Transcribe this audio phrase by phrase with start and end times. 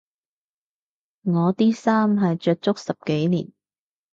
[1.25, 3.51] 我啲衫係着足十幾年